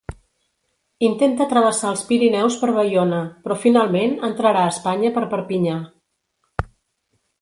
Intenta 1.09 1.45
travessar 1.51 1.91
els 1.95 2.01
Pirineus 2.07 2.57
per 2.63 2.69
Baiona, 2.77 3.19
però 3.45 3.59
finalment 3.67 4.17
entrarà 4.29 4.65
a 4.65 4.73
Espanya 4.75 5.13
per 5.19 5.27
Perpinyà. 5.35 5.77